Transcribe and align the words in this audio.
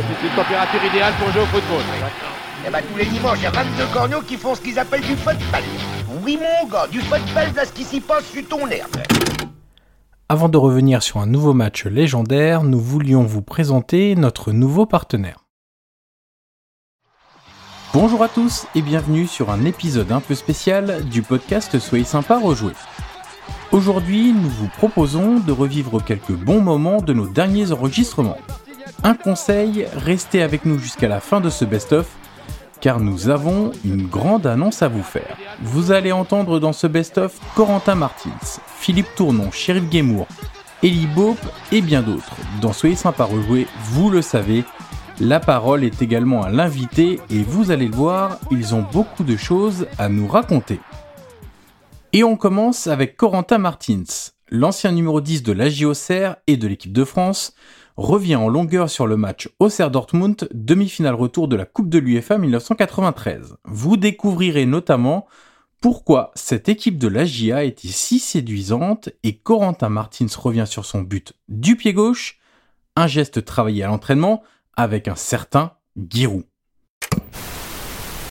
c'est 0.00 0.26
une 0.26 0.34
température 0.34 0.84
idéale 0.84 1.12
pour 1.18 1.30
jouer 1.30 1.42
au 1.42 1.46
football. 1.46 1.82
Eh 2.66 2.70
ben 2.70 2.82
tous 2.90 2.98
les 2.98 3.06
dimanches, 3.06 3.38
il 3.38 3.44
y 3.44 3.46
a 3.46 3.50
22 3.50 3.86
corneaux 3.92 4.20
qui 4.20 4.36
font 4.36 4.54
ce 4.54 4.60
qu'ils 4.60 4.78
appellent 4.78 5.00
du 5.02 5.16
football. 5.16 5.62
Oui 6.24 6.38
mon 6.38 6.68
gars, 6.68 6.86
du 6.86 7.00
football, 7.00 7.54
là 7.54 7.64
ce 7.64 7.72
qui 7.72 7.84
s'y 7.84 8.00
passe 8.00 8.26
sur 8.26 8.46
ton 8.48 8.66
herbe. 8.68 8.96
Avant 10.28 10.48
de 10.48 10.58
revenir 10.58 11.02
sur 11.02 11.18
un 11.18 11.26
nouveau 11.26 11.54
match 11.54 11.86
légendaire, 11.86 12.62
nous 12.62 12.80
voulions 12.80 13.22
vous 13.24 13.42
présenter 13.42 14.14
notre 14.14 14.52
nouveau 14.52 14.86
partenaire. 14.86 15.46
Bonjour 17.92 18.22
à 18.22 18.28
tous 18.28 18.66
et 18.76 18.82
bienvenue 18.82 19.26
sur 19.26 19.50
un 19.50 19.64
épisode 19.64 20.12
un 20.12 20.20
peu 20.20 20.36
spécial 20.36 21.04
du 21.08 21.22
podcast 21.22 21.78
Soyez 21.80 22.04
sympa 22.04 22.38
rejouer. 22.38 22.74
Aujourd'hui, 23.72 24.32
nous 24.32 24.48
vous 24.48 24.68
proposons 24.68 25.40
de 25.40 25.52
revivre 25.52 26.02
quelques 26.04 26.32
bons 26.32 26.60
moments 26.60 27.00
de 27.00 27.12
nos 27.12 27.26
derniers 27.26 27.72
enregistrements. 27.72 28.38
Un 29.02 29.14
conseil, 29.14 29.86
restez 29.94 30.42
avec 30.42 30.64
nous 30.64 30.78
jusqu'à 30.78 31.08
la 31.08 31.20
fin 31.20 31.40
de 31.40 31.50
ce 31.50 31.64
best-of, 31.64 32.06
car 32.80 33.00
nous 33.00 33.28
avons 33.28 33.72
une 33.84 34.06
grande 34.06 34.46
annonce 34.46 34.82
à 34.82 34.88
vous 34.88 35.02
faire. 35.02 35.36
Vous 35.62 35.92
allez 35.92 36.12
entendre 36.12 36.60
dans 36.60 36.72
ce 36.72 36.86
best-of 36.86 37.38
Corentin 37.54 37.94
Martins, 37.94 38.30
Philippe 38.78 39.14
Tournon, 39.16 39.50
Sheriff 39.50 39.88
Guémour, 39.88 40.26
Elie 40.82 41.06
Bope 41.06 41.44
et 41.72 41.82
bien 41.82 42.02
d'autres. 42.02 42.36
Dans 42.60 42.72
Soyez 42.72 42.96
sympa 42.96 43.24
rejouer, 43.24 43.66
vous 43.84 44.10
le 44.10 44.22
savez, 44.22 44.64
la 45.20 45.40
parole 45.40 45.84
est 45.84 46.00
également 46.00 46.42
à 46.42 46.50
l'invité 46.50 47.20
et 47.30 47.42
vous 47.42 47.70
allez 47.70 47.88
le 47.88 47.94
voir, 47.94 48.38
ils 48.50 48.74
ont 48.74 48.86
beaucoup 48.90 49.24
de 49.24 49.36
choses 49.36 49.86
à 49.98 50.08
nous 50.08 50.26
raconter. 50.26 50.80
Et 52.12 52.24
on 52.24 52.36
commence 52.36 52.86
avec 52.86 53.16
Corentin 53.16 53.58
Martins. 53.58 54.32
L'ancien 54.48 54.90
numéro 54.92 55.20
10 55.20 55.42
de 55.42 55.52
l'AJ 55.52 55.84
Auxerre 55.84 56.36
et 56.46 56.56
de 56.56 56.66
l'équipe 56.66 56.92
de 56.92 57.04
France 57.04 57.52
revient 58.00 58.36
en 58.36 58.48
longueur 58.48 58.88
sur 58.88 59.06
le 59.06 59.18
match 59.18 59.50
Auxerre-Dortmund, 59.58 60.48
demi-finale 60.54 61.14
retour 61.14 61.48
de 61.48 61.56
la 61.56 61.66
Coupe 61.66 61.90
de 61.90 61.98
l'UEFA 61.98 62.38
1993. 62.38 63.56
Vous 63.64 63.98
découvrirez 63.98 64.64
notamment 64.64 65.26
pourquoi 65.82 66.30
cette 66.34 66.70
équipe 66.70 66.96
de 66.96 67.08
l'AJA 67.08 67.64
était 67.64 67.88
si 67.88 68.18
séduisante 68.18 69.10
et 69.22 69.36
Corentin 69.36 69.90
Martins 69.90 70.26
revient 70.38 70.64
sur 70.66 70.86
son 70.86 71.02
but 71.02 71.34
du 71.48 71.76
pied 71.76 71.92
gauche, 71.92 72.38
un 72.96 73.06
geste 73.06 73.44
travaillé 73.44 73.84
à 73.84 73.88
l'entraînement 73.88 74.42
avec 74.76 75.06
un 75.06 75.14
certain 75.14 75.72
Giroud. 76.10 76.44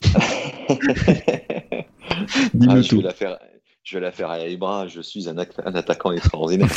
Dis-moi 2.54 2.82
tout. 2.82 3.02
La 3.02 3.12
faire, 3.12 3.38
je 3.84 3.98
vais 3.98 4.02
la 4.02 4.10
faire 4.10 4.30
à 4.30 4.38
les 4.38 4.56
bras, 4.56 4.88
je 4.88 5.00
suis 5.00 5.28
un, 5.28 5.38
attaquant 5.38 6.10
extraordinaire. 6.10 6.68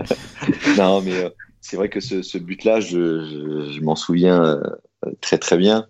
non, 0.76 1.00
mais 1.00 1.24
euh, 1.24 1.30
c'est 1.60 1.76
vrai 1.76 1.88
que 1.88 2.00
ce, 2.00 2.38
but-là, 2.38 2.80
je, 2.80 3.80
m'en 3.80 3.96
souviens 3.96 4.42
euh, 4.42 4.62
très 5.20 5.38
très 5.38 5.56
bien. 5.56 5.86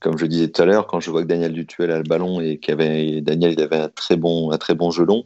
Comme 0.00 0.18
je 0.18 0.26
disais 0.26 0.48
tout 0.48 0.62
à 0.62 0.64
l'heure, 0.64 0.86
quand 0.86 1.00
je 1.00 1.10
vois 1.10 1.22
que 1.22 1.28
Daniel 1.28 1.52
Dutuel 1.52 1.90
a 1.90 1.98
le 1.98 2.02
ballon 2.02 2.40
et 2.40 2.58
qu'avait 2.58 3.20
Daniel 3.20 3.52
il 3.52 3.60
avait 3.60 3.76
un 3.76 3.88
très 3.88 4.16
bon, 4.16 4.50
un 4.50 4.58
très 4.58 4.74
bon 4.74 4.90
gelon, 4.90 5.24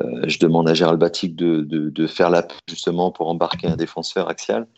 euh, 0.00 0.22
je 0.28 0.38
demande 0.38 0.68
à 0.68 0.74
Gérald 0.74 1.00
Batic 1.00 1.34
de, 1.34 1.62
de, 1.62 2.06
faire 2.06 2.30
la 2.30 2.46
justement 2.68 3.10
pour 3.10 3.28
embarquer 3.28 3.66
un 3.66 3.76
défenseur 3.76 4.28
axial. 4.28 4.68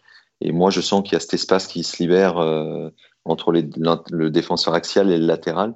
Et 0.41 0.53
moi, 0.53 0.71
je 0.71 0.81
sens 0.81 1.03
qu'il 1.03 1.15
y 1.15 1.17
a 1.17 1.21
cet 1.21 1.35
espace 1.35 1.67
qui 1.67 1.83
se 1.83 2.01
libère 2.01 2.37
entre 3.25 3.53
le 3.53 4.31
défenseur 4.31 4.75
axial 4.75 5.11
et 5.11 5.19
le 5.19 5.27
latéral. 5.27 5.75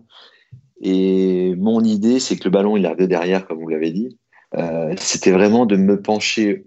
Et 0.82 1.54
mon 1.56 1.82
idée, 1.82 2.20
c'est 2.20 2.36
que 2.36 2.44
le 2.44 2.50
ballon, 2.50 2.76
il 2.76 2.86
arrive 2.86 3.06
derrière, 3.06 3.46
comme 3.46 3.58
vous 3.58 3.68
l'avez 3.68 3.90
dit. 3.90 4.18
Euh, 4.58 4.92
c'était 4.98 5.30
vraiment 5.30 5.64
de 5.64 5.76
me 5.76 6.02
pencher 6.02 6.66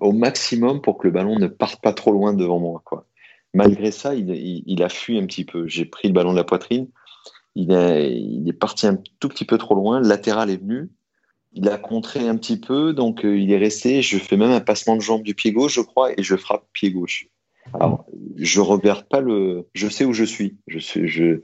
au 0.00 0.12
maximum 0.12 0.80
pour 0.80 0.98
que 0.98 1.06
le 1.06 1.12
ballon 1.12 1.38
ne 1.38 1.46
parte 1.46 1.80
pas 1.80 1.92
trop 1.92 2.12
loin 2.12 2.32
devant 2.32 2.58
moi. 2.58 2.82
Quoi. 2.84 3.06
Malgré 3.54 3.90
ça, 3.90 4.14
il, 4.14 4.82
a 4.82 4.88
fui 4.88 5.18
un 5.18 5.26
petit 5.26 5.44
peu. 5.44 5.66
J'ai 5.66 5.84
pris 5.84 6.08
le 6.08 6.14
ballon 6.14 6.32
de 6.32 6.38
la 6.38 6.44
poitrine. 6.44 6.88
Il, 7.54 7.70
il, 7.70 8.48
est 8.48 8.54
parti 8.54 8.86
un 8.86 8.98
tout 9.20 9.28
petit 9.28 9.44
peu 9.44 9.58
trop 9.58 9.74
loin. 9.74 10.00
Le 10.00 10.08
latéral 10.08 10.50
est 10.50 10.56
venu. 10.56 10.90
Il 11.54 11.68
a 11.68 11.76
contré 11.76 12.26
un 12.26 12.36
petit 12.38 12.58
peu, 12.58 12.94
donc 12.94 13.26
euh, 13.26 13.38
il 13.38 13.52
est 13.52 13.58
resté. 13.58 14.00
Je 14.00 14.16
fais 14.16 14.38
même 14.38 14.52
un 14.52 14.60
passement 14.60 14.96
de 14.96 15.02
jambe 15.02 15.22
du 15.22 15.34
pied 15.34 15.52
gauche, 15.52 15.74
je 15.74 15.82
crois, 15.82 16.18
et 16.18 16.22
je 16.22 16.34
frappe 16.36 16.64
pied 16.72 16.90
gauche. 16.90 17.28
Alors, 17.78 18.06
je 18.36 18.60
regarde 18.60 19.06
pas 19.06 19.20
le. 19.20 19.68
Je 19.74 19.88
sais 19.88 20.06
où 20.06 20.14
je 20.14 20.24
suis. 20.24 20.56
Je 20.66 20.78
suis. 20.78 21.06
Je, 21.06 21.42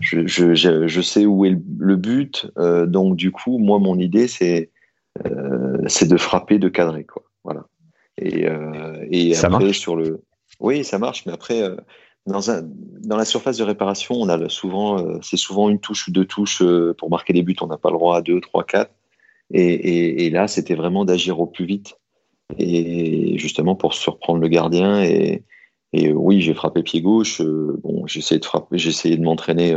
je, 0.00 0.54
je, 0.54 0.86
je, 0.86 1.00
sais 1.00 1.26
où 1.26 1.44
est 1.44 1.58
le, 1.78 1.96
but. 1.96 2.46
Euh, 2.56 2.86
donc, 2.86 3.16
du 3.16 3.32
coup, 3.32 3.58
moi, 3.58 3.80
mon 3.80 3.98
idée, 3.98 4.28
c'est 4.28 4.70
euh, 5.26 5.82
c'est 5.88 6.08
de 6.08 6.16
frapper, 6.16 6.58
de 6.58 6.68
cadrer. 6.68 7.04
Quoi. 7.04 7.24
Voilà. 7.48 7.66
Et, 8.18 8.46
euh, 8.46 9.06
et 9.10 9.32
ça 9.32 9.46
après, 9.46 9.64
marche. 9.64 9.78
sur 9.78 9.96
le. 9.96 10.22
Oui, 10.60 10.84
ça 10.84 10.98
marche, 10.98 11.24
mais 11.24 11.32
après, 11.32 11.62
euh, 11.62 11.76
dans, 12.26 12.50
un, 12.50 12.62
dans 12.62 13.16
la 13.16 13.24
surface 13.24 13.56
de 13.56 13.64
réparation, 13.64 14.16
on 14.16 14.28
a 14.28 14.48
souvent, 14.50 14.98
euh, 14.98 15.18
c'est 15.22 15.38
souvent 15.38 15.70
une 15.70 15.80
touche 15.80 16.08
ou 16.08 16.10
deux 16.10 16.26
touches 16.26 16.62
pour 16.98 17.10
marquer 17.10 17.32
les 17.32 17.42
buts. 17.42 17.56
On 17.62 17.68
n'a 17.68 17.78
pas 17.78 17.90
le 17.90 17.96
droit 17.96 18.18
à 18.18 18.22
deux, 18.22 18.40
trois, 18.40 18.64
quatre. 18.64 18.92
Et, 19.50 19.62
et, 19.62 20.26
et 20.26 20.30
là, 20.30 20.46
c'était 20.46 20.74
vraiment 20.74 21.06
d'agir 21.06 21.40
au 21.40 21.46
plus 21.46 21.64
vite. 21.64 21.94
Et 22.58 23.38
justement 23.38 23.76
pour 23.76 23.94
surprendre 23.94 24.40
le 24.40 24.48
gardien 24.48 25.02
et, 25.02 25.44
et 25.92 26.12
oui, 26.12 26.40
j'ai 26.40 26.54
frappé 26.54 26.82
pied 26.82 27.00
gauche. 27.02 27.40
Bon, 27.42 28.06
j'ai 28.06 28.20
essayé 28.20 28.38
de 28.38 28.44
frapper, 28.44 28.76
de 28.76 29.22
m'entraîner 29.22 29.76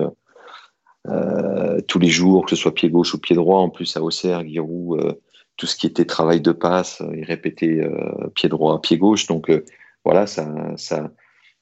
tous 1.87 1.99
les 1.99 2.09
jours, 2.09 2.45
que 2.45 2.49
ce 2.51 2.55
soit 2.55 2.73
pied 2.73 2.89
gauche 2.89 3.13
ou 3.13 3.19
pied 3.19 3.35
droit. 3.35 3.59
En 3.59 3.69
plus, 3.69 3.95
à 3.95 4.01
Auxerre, 4.01 4.45
Giroud, 4.45 5.17
tout 5.61 5.67
ce 5.67 5.75
qui 5.75 5.85
était 5.85 6.05
travail 6.05 6.41
de 6.41 6.51
passe, 6.51 7.03
il 7.16 7.23
répétait 7.23 7.88
pied 8.33 8.49
droit, 8.49 8.81
pied 8.81 8.97
gauche. 8.97 9.27
Donc 9.27 9.51
voilà, 10.03 10.25
ça, 10.25 10.51
ça, 10.75 11.11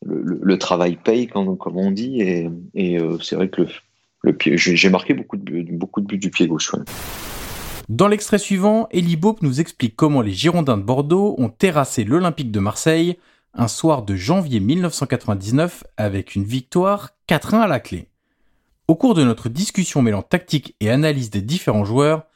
le, 0.05 0.57
travail 0.57 0.95
paye, 0.95 1.27
comme, 1.27 1.57
on 1.59 1.91
dit. 1.91 2.21
Et, 2.21 2.49
et 2.75 2.97
c'est 3.21 3.35
vrai 3.35 3.49
que 3.49 3.63
le, 4.21 4.31
pied, 4.31 4.57
j'ai 4.57 4.89
marqué 4.89 5.13
beaucoup 5.13 5.35
de, 5.35 5.65
beaucoup 5.75 5.99
de 5.99 6.05
buts 6.05 6.17
du 6.17 6.29
pied 6.29 6.47
gauche. 6.47 6.71
Dans 7.89 8.07
l'extrait 8.07 8.37
suivant, 8.37 8.87
Elie 8.93 9.17
Bope 9.17 9.41
nous 9.41 9.59
explique 9.59 9.97
comment 9.97 10.21
les 10.21 10.31
Girondins 10.31 10.77
de 10.77 10.83
Bordeaux 10.83 11.35
ont 11.37 11.49
terrassé 11.49 12.05
l'Olympique 12.05 12.51
de 12.51 12.61
Marseille 12.61 13.17
un 13.53 13.67
soir 13.67 14.03
de 14.03 14.15
janvier 14.15 14.61
1999 14.61 15.83
avec 15.97 16.35
une 16.35 16.45
victoire 16.45 17.09
4-1 17.27 17.63
à 17.63 17.67
la 17.67 17.81
clé. 17.81 18.07
Au 18.87 18.95
cours 18.95 19.13
de 19.13 19.25
notre 19.25 19.49
discussion 19.49 20.01
mêlant 20.01 20.21
tactique 20.21 20.77
et 20.79 20.89
analyse 20.89 21.31
des 21.31 21.41
différents 21.41 21.83
joueurs, 21.83 22.28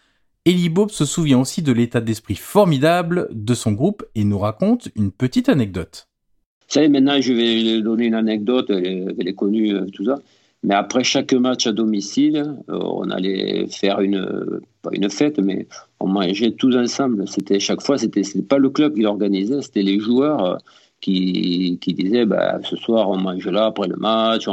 Elie 0.45 0.67
Bob 0.67 0.91
se 0.91 1.05
souvient 1.05 1.39
aussi 1.39 1.61
de 1.61 1.71
l'état 1.71 2.01
d'esprit 2.01 2.35
formidable 2.35 3.29
de 3.31 3.53
son 3.53 3.71
groupe 3.71 4.03
et 4.13 4.25
nous 4.25 4.39
raconte 4.39 4.89
une 4.95 5.11
petite 5.11 5.47
anecdote. 5.47 6.09
Vous 6.67 6.73
savez, 6.73 6.89
maintenant 6.89 7.21
je 7.21 7.31
vais 7.31 7.81
donner 7.81 8.07
une 8.07 8.13
anecdote, 8.13 8.69
elle 8.69 9.27
est, 9.27 9.33
connue, 9.35 9.73
euh, 9.73 9.85
tout 9.85 10.03
ça. 10.03 10.19
Mais 10.63 10.75
après 10.75 11.03
chaque 11.03 11.33
match 11.33 11.65
à 11.65 11.71
domicile, 11.71 12.55
euh, 12.69 12.79
on 12.81 13.09
allait 13.09 13.67
faire 13.67 14.01
une, 14.01 14.61
pas 14.81 14.89
une 14.91 15.09
fête, 15.09 15.39
mais 15.39 15.67
on 16.01 16.07
mangeait 16.07 16.51
tous 16.51 16.75
ensemble. 16.75 17.25
C'était 17.27 17.59
chaque 17.59 17.81
fois, 17.81 17.97
c'était 17.97 18.23
pas 18.41 18.57
le 18.57 18.69
club 18.69 18.95
qui 18.95 19.01
l'organisait, 19.01 19.61
c'était 19.61 19.81
les 19.81 19.99
joueurs 19.99 20.43
euh, 20.43 20.57
qui, 21.03 21.77
qui 21.81 21.93
disaient 21.93 22.25
bah, 22.25 22.59
ce 22.63 22.77
soir 22.77 23.09
on 23.09 23.17
mange 23.17 23.45
là 23.47 23.65
après 23.65 23.89
le 23.89 23.97
match. 23.97 24.45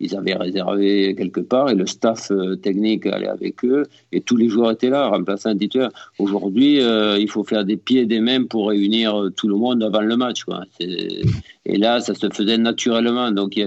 ils 0.00 0.16
avaient 0.16 0.34
réservé 0.34 1.14
quelque 1.14 1.40
part 1.40 1.68
et 1.68 1.74
le 1.74 1.86
staff 1.86 2.30
euh, 2.30 2.56
technique 2.56 3.04
allait 3.06 3.28
avec 3.28 3.62
eux 3.62 3.84
et 4.10 4.22
tous 4.22 4.36
les 4.36 4.48
joueurs 4.48 4.70
étaient 4.70 4.88
là, 4.88 5.08
remplaçant 5.08 5.54
titulaire. 5.54 5.90
Aujourd'hui, 6.18 6.80
euh, 6.80 7.18
il 7.18 7.28
faut 7.28 7.44
faire 7.44 7.64
des 7.66 7.76
pieds 7.76 8.02
et 8.02 8.06
des 8.06 8.20
mains 8.20 8.44
pour 8.44 8.68
réunir 8.70 9.20
euh, 9.20 9.30
tout 9.30 9.48
le 9.48 9.56
monde 9.56 9.82
avant 9.82 10.00
le 10.00 10.16
match. 10.16 10.44
Et 10.80 11.76
là, 11.76 12.00
ça 12.00 12.14
se 12.14 12.26
faisait 12.30 12.56
naturellement. 12.56 13.30
Donc 13.30 13.60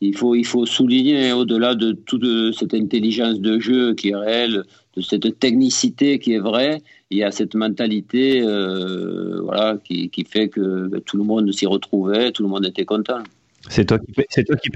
il 0.00 0.16
faut, 0.16 0.34
il 0.34 0.46
faut 0.46 0.66
souligner 0.66 1.32
au-delà 1.32 1.76
de 1.76 1.92
toute 1.92 2.26
cette 2.58 2.74
intelligence 2.74 3.38
de 3.38 3.60
jeu 3.60 3.94
qui 3.94 4.08
est 4.08 4.16
réelle, 4.16 4.64
de 4.96 5.00
cette 5.00 5.38
technicité 5.38 6.18
qui 6.18 6.32
est 6.32 6.40
vraie, 6.40 6.82
il 7.14 7.18
y 7.18 7.22
a 7.22 7.30
cette 7.30 7.54
mentalité 7.54 8.42
euh, 8.42 9.40
voilà, 9.40 9.78
qui, 9.84 10.10
qui, 10.10 10.24
fait 10.24 10.48
que 10.48 10.88
ben, 10.88 11.00
tout 11.00 11.16
le 11.16 11.22
monde 11.22 11.52
s'y 11.52 11.64
retrouvait, 11.64 12.32
tout 12.32 12.42
le 12.42 12.48
monde 12.48 12.66
était 12.66 12.84
content. 12.84 13.22
C'est 13.68 13.84
toi 13.84 13.98
qui 14.00 14.10
paye, 14.12 14.26
c'est 14.28 14.42
toi 14.42 14.56
qui 14.56 14.70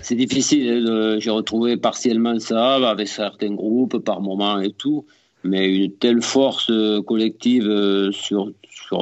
C'est 0.00 0.14
difficile, 0.14 0.86
hein, 0.88 1.16
j'ai 1.18 1.28
retrouvé 1.28 1.76
partiellement 1.76 2.38
ça 2.38 2.76
avec 2.88 3.06
certains 3.06 3.54
groupes 3.54 3.98
par 3.98 4.22
moment 4.22 4.60
et 4.60 4.72
tout, 4.72 5.04
mais 5.44 5.66
une 5.66 5.92
telle 5.92 6.22
force 6.22 6.70
euh, 6.70 7.02
collective 7.02 7.68
euh, 7.68 8.10
sur, 8.10 8.50
sur 8.70 9.00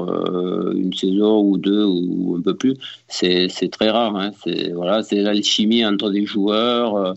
une 0.74 0.92
saison 0.92 1.40
ou 1.40 1.56
deux 1.56 1.84
ou 1.84 2.34
un 2.36 2.42
peu 2.42 2.56
plus, 2.56 2.74
c'est, 3.06 3.48
c'est 3.48 3.68
très 3.68 3.90
rare. 3.90 4.16
Hein. 4.16 4.32
C'est, 4.42 4.72
voilà, 4.72 5.04
c'est 5.04 5.22
l'alchimie 5.22 5.86
entre 5.86 6.10
des 6.10 6.26
joueurs 6.26 7.14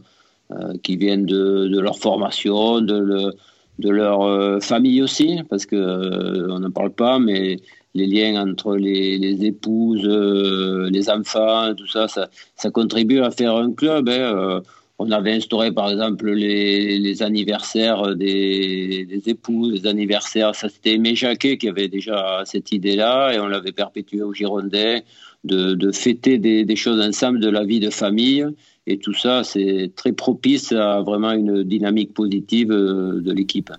qui 0.84 0.96
viennent 0.96 1.25
de, 1.25 1.68
de, 1.68 1.80
leur 1.80 1.98
formation, 1.98 2.80
de, 2.80 2.96
le, 2.96 3.31
de 3.80 3.89
leur 3.89 4.22
euh, 4.24 4.60
famille 4.60 5.01
aussi, 5.01 5.39
parce 5.50 5.66
que 5.66 5.75
euh, 5.75 6.48
on 6.50 6.60
n'en 6.60 6.72
parle 6.72 6.92
pas, 6.92 7.19
mais 7.19 7.57
les 7.94 8.07
liens 8.07 8.42
entre 8.42 8.75
les, 8.75 9.18
les 9.18 9.45
épouses, 9.45 10.06
euh, 10.06 10.89
les 10.92 11.10
enfants, 11.10 11.74
tout 11.75 11.88
ça, 11.88 12.07
ça, 12.07 12.30
ça, 12.56 12.69
contribue 12.69 13.19
à 13.19 13.31
faire 13.31 13.56
un 13.56 13.72
club. 13.72 14.10
Hein, 14.10 14.62
on 14.98 15.12
avait 15.12 15.33
instauré 15.33 15.72
par 15.74 15.89
exemple 15.89 16.30
les, 16.30 17.22
anniversaires 17.22 18.16
des, 18.16 19.22
époux, 19.25 19.69
les 19.69 19.88
anniversaires. 19.88 20.56
Ça, 20.56 20.69
c'était 20.69 20.94
Aimé 20.94 21.16
Jacquet 21.16 21.57
qui 21.57 21.68
avait 21.68 21.89
déjà 21.89 22.44
cette 22.45 22.71
idée-là 22.71 23.33
et 23.33 23.39
on 23.39 23.48
l'avait 23.48 23.74
perpétué 23.74 24.21
au 24.21 24.33
Girondin 24.33 25.00
de, 25.44 25.92
fêter 25.92 26.38
des, 26.38 26.75
choses 26.75 27.01
ensemble 27.01 27.39
de 27.39 27.50
la 27.50 27.66
vie 27.66 27.80
de 27.80 27.89
famille. 27.89 28.45
Et 28.87 28.99
tout 28.99 29.13
ça, 29.13 29.43
c'est 29.43 29.91
très 29.95 30.11
propice 30.11 30.71
à 30.71 31.01
vraiment 31.01 31.31
une 31.31 31.63
dynamique 31.63 32.13
positive 32.13 32.71
euh, 32.71 33.19
de 33.19 33.31
l'équipe. 33.31 33.71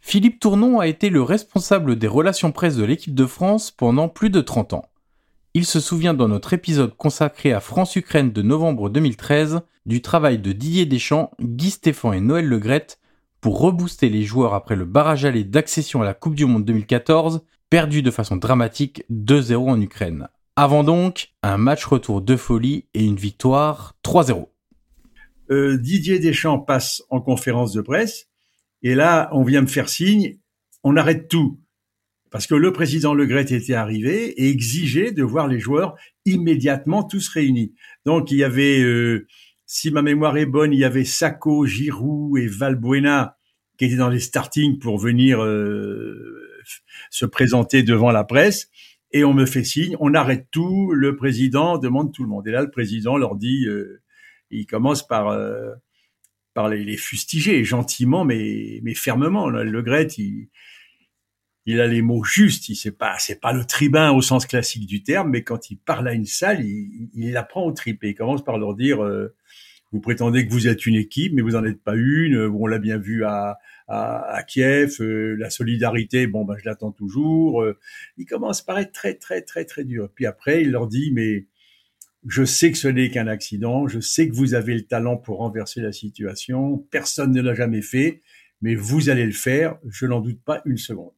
Philippe 0.00 0.40
Tournon 0.40 0.78
a 0.78 0.86
été 0.86 1.10
le 1.10 1.20
responsable 1.20 1.96
des 1.96 2.06
relations 2.06 2.52
presse 2.52 2.76
de 2.76 2.84
l'équipe 2.84 3.14
de 3.14 3.26
France 3.26 3.70
pendant 3.70 4.08
plus 4.08 4.30
de 4.30 4.40
30 4.40 4.74
ans. 4.74 4.84
Il 5.52 5.66
se 5.66 5.80
souvient 5.80 6.14
dans 6.14 6.28
notre 6.28 6.52
épisode 6.52 6.96
consacré 6.96 7.52
à 7.52 7.60
France-Ukraine 7.60 8.30
de 8.30 8.42
novembre 8.42 8.88
2013 8.88 9.62
du 9.84 10.02
travail 10.02 10.38
de 10.38 10.52
Didier 10.52 10.86
Deschamps, 10.86 11.30
Guy 11.40 11.70
Stéphane 11.70 12.14
et 12.14 12.20
Noël 12.20 12.46
Legrette 12.46 12.98
pour 13.40 13.60
rebooster 13.60 14.08
les 14.08 14.22
joueurs 14.22 14.54
après 14.54 14.76
le 14.76 14.84
barrage 14.84 15.24
aller 15.24 15.44
d'accession 15.44 16.02
à 16.02 16.04
la 16.04 16.14
Coupe 16.14 16.34
du 16.34 16.46
Monde 16.46 16.64
2014, 16.64 17.42
perdu 17.70 18.02
de 18.02 18.10
façon 18.10 18.36
dramatique 18.36 19.04
2-0 19.10 19.56
en 19.56 19.80
Ukraine. 19.80 20.28
Avant 20.58 20.84
donc, 20.84 21.34
un 21.42 21.58
match 21.58 21.84
retour 21.84 22.22
de 22.22 22.34
folie 22.34 22.86
et 22.94 23.04
une 23.04 23.16
victoire 23.16 23.94
3-0. 24.02 24.48
Euh, 25.50 25.76
Didier 25.76 26.18
Deschamps 26.18 26.58
passe 26.58 27.02
en 27.10 27.20
conférence 27.20 27.74
de 27.74 27.82
presse 27.82 28.28
et 28.82 28.94
là, 28.94 29.28
on 29.32 29.44
vient 29.44 29.60
me 29.60 29.66
faire 29.66 29.90
signe, 29.90 30.38
on 30.82 30.96
arrête 30.96 31.28
tout 31.28 31.60
parce 32.30 32.46
que 32.46 32.54
le 32.54 32.72
président 32.72 33.12
Le 33.12 33.26
Gret 33.26 33.52
était 33.52 33.74
arrivé 33.74 34.28
et 34.42 34.48
exigeait 34.48 35.12
de 35.12 35.22
voir 35.22 35.46
les 35.46 35.60
joueurs 35.60 35.94
immédiatement 36.24 37.04
tous 37.04 37.28
réunis. 37.28 37.74
Donc 38.06 38.30
il 38.30 38.38
y 38.38 38.44
avait, 38.44 38.80
euh, 38.80 39.26
si 39.66 39.90
ma 39.90 40.00
mémoire 40.00 40.38
est 40.38 40.46
bonne, 40.46 40.72
il 40.72 40.78
y 40.78 40.84
avait 40.84 41.04
Sacco, 41.04 41.66
Giroud 41.66 42.38
et 42.38 42.46
Valbuena 42.46 43.36
qui 43.78 43.84
étaient 43.84 43.96
dans 43.96 44.08
les 44.08 44.20
starting 44.20 44.78
pour 44.78 44.98
venir 44.98 45.42
euh, 45.42 46.48
se 47.10 47.26
présenter 47.26 47.82
devant 47.82 48.10
la 48.10 48.24
presse. 48.24 48.70
Et 49.12 49.24
on 49.24 49.34
me 49.34 49.46
fait 49.46 49.64
signe, 49.64 49.96
on 50.00 50.14
arrête 50.14 50.48
tout, 50.50 50.92
le 50.92 51.16
président 51.16 51.78
demande 51.78 52.12
tout 52.12 52.22
le 52.22 52.28
monde. 52.28 52.46
Et 52.48 52.50
là, 52.50 52.62
le 52.62 52.70
président 52.70 53.16
leur 53.16 53.36
dit, 53.36 53.66
euh, 53.66 54.02
il 54.50 54.66
commence 54.66 55.06
par 55.06 55.36
par 56.56 56.70
les, 56.70 56.96
fustiger 56.96 57.62
gentiment 57.64 58.24
mais 58.24 58.80
fermement. 58.94 59.48
Le 59.48 59.82
Gret, 59.82 60.08
il, 61.66 61.80
a 61.80 61.86
les 61.86 62.00
mots 62.02 62.24
justes. 62.24 62.70
Il 62.70 62.76
c'est 62.76 62.96
pas 62.96 63.16
c'est 63.18 63.40
pas 63.40 63.52
le 63.52 63.64
tribun 63.64 64.10
au 64.12 64.22
sens 64.22 64.46
classique 64.46 64.86
du 64.86 65.02
terme, 65.02 65.30
mais 65.30 65.42
quand 65.42 65.70
il 65.70 65.76
parle 65.76 66.08
à 66.08 66.14
une 66.14 66.24
salle, 66.24 66.64
il, 66.64 67.10
il 67.14 67.32
la 67.32 67.46
au 67.56 67.72
trip 67.72 68.02
et 68.02 68.08
il 68.08 68.14
commence 68.14 68.42
par 68.42 68.56
leur 68.56 68.74
dire 68.74 69.04
euh, 69.04 69.34
vous 69.92 70.00
prétendez 70.00 70.46
que 70.46 70.52
vous 70.52 70.66
êtes 70.66 70.86
une 70.86 70.96
équipe, 70.96 71.34
mais 71.34 71.42
vous 71.42 71.52
n'en 71.52 71.64
êtes 71.64 71.82
pas 71.82 71.94
une. 71.94 72.38
On 72.38 72.66
l'a 72.66 72.78
bien 72.78 72.96
vu 72.96 73.24
à, 73.24 73.58
à, 73.88 74.42
Kiev. 74.46 74.96
Euh, 75.00 75.36
la 75.38 75.50
solidarité, 75.50 76.26
bon, 76.26 76.44
ben, 76.44 76.56
je 76.58 76.64
l'attends 76.64 76.92
toujours. 76.92 77.62
Euh, 77.62 77.78
il 78.16 78.26
commence 78.26 78.62
par 78.62 78.78
être 78.78 78.92
très, 78.92 79.14
très, 79.14 79.42
très, 79.42 79.64
très 79.64 79.84
dur. 79.84 80.10
Puis 80.14 80.26
après, 80.26 80.62
il 80.62 80.70
leur 80.70 80.86
dit, 80.88 81.10
mais 81.12 81.46
je 82.26 82.44
sais 82.44 82.72
que 82.72 82.78
ce 82.78 82.88
n'est 82.88 83.10
qu'un 83.10 83.28
accident. 83.28 83.86
Je 83.88 84.00
sais 84.00 84.28
que 84.28 84.34
vous 84.34 84.54
avez 84.54 84.74
le 84.74 84.82
talent 84.82 85.16
pour 85.16 85.38
renverser 85.38 85.80
la 85.80 85.92
situation. 85.92 86.78
Personne 86.90 87.32
ne 87.32 87.40
l'a 87.40 87.54
jamais 87.54 87.82
fait, 87.82 88.22
mais 88.60 88.74
vous 88.74 89.08
allez 89.10 89.26
le 89.26 89.32
faire. 89.32 89.78
Je 89.88 90.06
n'en 90.06 90.20
doute 90.20 90.42
pas 90.44 90.62
une 90.64 90.78
seconde 90.78 91.12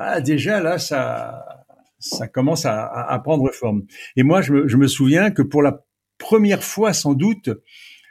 ah, 0.00 0.20
déjà 0.20 0.60
là, 0.60 0.78
ça, 0.78 1.66
ça 1.98 2.28
commence 2.28 2.64
à, 2.64 2.86
à, 2.86 3.18
prendre 3.18 3.50
forme. 3.50 3.82
Et 4.14 4.22
moi, 4.22 4.42
je 4.42 4.52
me, 4.52 4.68
je 4.68 4.76
me, 4.76 4.86
souviens 4.86 5.32
que 5.32 5.42
pour 5.42 5.60
la 5.60 5.84
première 6.18 6.62
fois, 6.62 6.92
sans 6.92 7.14
doute, 7.14 7.50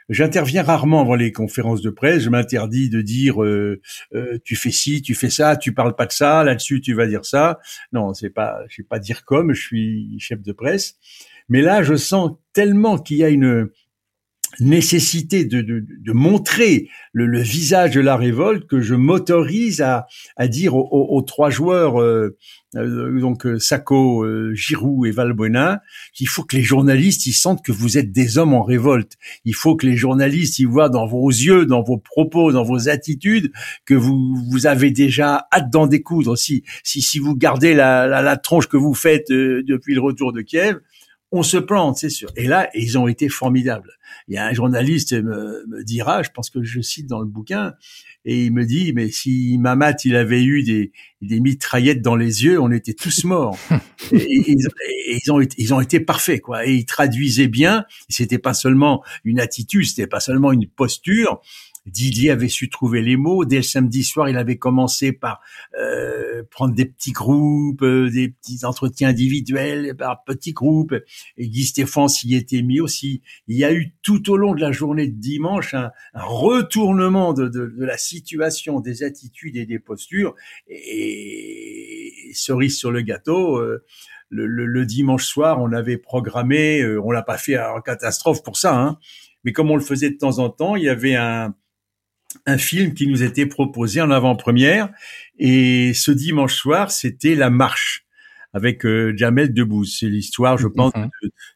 j'interviens 0.08 0.62
rarement 0.62 1.00
avant 1.00 1.14
les 1.14 1.32
conférences 1.32 1.82
de 1.82 1.90
presse. 1.90 2.22
Je 2.22 2.30
m'interdis 2.30 2.90
de 2.90 3.00
dire 3.00 3.42
euh, 3.42 3.80
euh, 4.14 4.38
tu 4.44 4.56
fais 4.56 4.70
ci, 4.70 5.02
tu 5.02 5.14
fais 5.14 5.30
ça, 5.30 5.56
tu 5.56 5.72
parles 5.72 5.94
pas 5.94 6.06
de 6.06 6.12
ça, 6.12 6.44
là-dessus 6.44 6.80
tu 6.80 6.94
vas 6.94 7.06
dire 7.06 7.24
ça. 7.24 7.58
Non, 7.92 8.14
c'est 8.14 8.30
pas, 8.30 8.60
je 8.68 8.82
vais 8.82 8.86
pas 8.86 8.98
dire 8.98 9.24
comme, 9.24 9.52
je 9.52 9.60
suis 9.60 10.16
chef 10.18 10.42
de 10.42 10.52
presse. 10.52 10.96
Mais 11.48 11.62
là, 11.62 11.82
je 11.82 11.96
sens 11.96 12.32
tellement 12.52 12.98
qu'il 12.98 13.18
y 13.18 13.24
a 13.24 13.28
une 13.28 13.70
nécessité 14.60 15.44
de, 15.44 15.60
de, 15.60 15.84
de 15.88 16.12
montrer 16.12 16.88
le, 17.12 17.26
le, 17.26 17.40
visage 17.40 17.94
de 17.94 18.00
la 18.00 18.16
révolte 18.16 18.66
que 18.66 18.80
je 18.80 18.94
m'autorise 18.94 19.80
à, 19.80 20.06
à 20.36 20.48
dire 20.48 20.74
aux, 20.74 20.88
aux, 20.90 21.22
trois 21.22 21.50
joueurs 21.50 22.00
euh, 22.00 22.36
euh 22.76 23.20
donc 23.20 23.46
euh, 23.46 23.58
Sacco, 23.58 24.24
euh, 24.24 24.52
Giroud 24.54 25.06
et 25.06 25.10
Valbuena 25.10 25.80
qu'il 26.12 26.28
faut 26.28 26.42
que 26.42 26.56
les 26.56 26.62
journalistes 26.62 27.26
ils 27.26 27.32
sentent 27.32 27.64
que 27.64 27.72
vous 27.72 27.98
êtes 27.98 28.12
des 28.12 28.38
hommes 28.38 28.54
en 28.54 28.62
révolte. 28.62 29.14
Il 29.44 29.54
faut 29.54 29.76
que 29.76 29.86
les 29.86 29.96
journalistes 29.96 30.58
ils 30.58 30.68
voient 30.68 30.88
dans 30.88 31.06
vos 31.06 31.28
yeux, 31.28 31.64
dans 31.64 31.82
vos 31.82 31.98
propos, 31.98 32.52
dans 32.52 32.64
vos 32.64 32.88
attitudes 32.88 33.52
que 33.86 33.94
vous 33.94 34.36
vous 34.50 34.66
avez 34.66 34.90
déjà 34.90 35.46
hâte 35.52 35.70
d'en 35.70 35.86
découdre. 35.86 36.36
Si 36.36 36.64
si 36.82 37.00
si 37.00 37.18
vous 37.18 37.36
gardez 37.36 37.74
la, 37.74 38.06
la, 38.06 38.22
la 38.22 38.36
tronche 38.36 38.66
que 38.66 38.76
vous 38.76 38.94
faites 38.94 39.28
depuis 39.30 39.94
le 39.94 40.00
retour 40.00 40.32
de 40.32 40.42
Kiev, 40.42 40.78
on 41.30 41.42
se 41.42 41.58
plante, 41.58 41.98
c'est 41.98 42.10
sûr. 42.10 42.30
Et 42.36 42.46
là, 42.46 42.70
ils 42.74 42.96
ont 42.98 43.06
été 43.06 43.28
formidables. 43.28 43.92
Il 44.28 44.34
y 44.34 44.38
a 44.38 44.46
un 44.46 44.52
journaliste 44.52 45.12
me, 45.12 45.64
me, 45.66 45.84
dira, 45.84 46.22
je 46.22 46.30
pense 46.30 46.48
que 46.48 46.62
je 46.62 46.80
cite 46.80 47.06
dans 47.06 47.20
le 47.20 47.26
bouquin, 47.26 47.74
et 48.24 48.44
il 48.44 48.52
me 48.52 48.64
dit, 48.64 48.92
mais 48.94 49.10
si 49.10 49.56
Mamat 49.58 49.96
il 50.04 50.16
avait 50.16 50.42
eu 50.42 50.62
des, 50.62 50.92
des 51.22 51.40
mitraillettes 51.40 52.02
dans 52.02 52.16
les 52.16 52.44
yeux, 52.44 52.60
on 52.60 52.70
était 52.70 52.94
tous 52.94 53.24
morts. 53.24 53.58
et, 54.12 54.26
ils, 54.46 54.68
ils, 55.08 55.32
ont 55.32 55.40
été, 55.40 55.54
ils 55.58 55.74
ont 55.74 55.80
été 55.80 56.00
parfaits, 56.00 56.40
quoi. 56.40 56.66
Et 56.66 56.74
ils 56.74 56.84
traduisaient 56.86 57.48
bien. 57.48 57.84
C'était 58.08 58.38
pas 58.38 58.54
seulement 58.54 59.02
une 59.24 59.40
attitude, 59.40 59.86
c'était 59.86 60.06
pas 60.06 60.20
seulement 60.20 60.52
une 60.52 60.66
posture, 60.66 61.40
Didier 61.88 62.30
avait 62.30 62.48
su 62.48 62.68
trouver 62.68 63.02
les 63.02 63.16
mots. 63.16 63.44
Dès 63.44 63.56
le 63.56 63.62
samedi 63.62 64.04
soir, 64.04 64.28
il 64.28 64.36
avait 64.36 64.58
commencé 64.58 65.12
par 65.12 65.40
euh, 65.78 66.42
prendre 66.50 66.74
des 66.74 66.84
petits 66.84 67.12
groupes, 67.12 67.82
euh, 67.82 68.10
des 68.10 68.28
petits 68.28 68.64
entretiens 68.64 69.08
individuels 69.08 69.96
par 69.96 70.24
petits 70.24 70.52
groupes. 70.52 70.94
Et 71.36 71.48
Guy 71.48 71.64
Stéphane 71.64 72.08
s'y 72.08 72.34
était 72.34 72.62
mis 72.62 72.80
aussi. 72.80 73.22
Il 73.46 73.56
y 73.56 73.64
a 73.64 73.72
eu 73.72 73.94
tout 74.02 74.30
au 74.30 74.36
long 74.36 74.54
de 74.54 74.60
la 74.60 74.72
journée 74.72 75.08
de 75.08 75.18
dimanche 75.18 75.74
un, 75.74 75.90
retournement 76.14 77.32
de, 77.32 77.72
la 77.78 77.98
situation, 77.98 78.80
des 78.80 79.02
attitudes 79.02 79.56
et 79.56 79.66
des 79.66 79.78
postures. 79.78 80.34
Et, 80.68 82.30
cerise 82.34 82.76
sur 82.76 82.90
le 82.90 83.02
gâteau. 83.02 83.56
Euh, 83.56 83.84
le, 84.30 84.84
dimanche 84.84 85.24
soir, 85.24 85.58
on 85.60 85.72
avait 85.72 85.96
programmé, 85.96 86.84
on 86.98 87.10
l'a 87.10 87.22
pas 87.22 87.38
fait 87.38 87.58
en 87.58 87.80
catastrophe 87.80 88.42
pour 88.42 88.58
ça, 88.58 88.78
hein, 88.78 88.98
mais 89.42 89.52
comme 89.52 89.70
on 89.70 89.76
le 89.76 89.82
faisait 89.82 90.10
de 90.10 90.18
temps 90.18 90.38
en 90.38 90.50
temps, 90.50 90.76
il 90.76 90.84
y 90.84 90.90
avait 90.90 91.14
un, 91.14 91.54
un 92.46 92.58
film 92.58 92.94
qui 92.94 93.06
nous 93.06 93.22
était 93.22 93.46
proposé 93.46 94.00
en 94.00 94.10
avant-première. 94.10 94.90
Et 95.38 95.92
ce 95.94 96.10
dimanche 96.10 96.54
soir, 96.54 96.90
c'était 96.90 97.34
La 97.34 97.50
Marche 97.50 98.04
avec 98.54 98.84
euh, 98.86 99.12
Jamel 99.16 99.52
Debbouze. 99.52 99.98
C'est 100.00 100.08
l'histoire, 100.08 100.56
je 100.58 100.68
pense, 100.68 100.92
mhm. 100.94 101.10